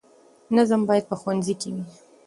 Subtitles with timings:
[0.55, 1.83] نظم باید په ښوونځي کې وي.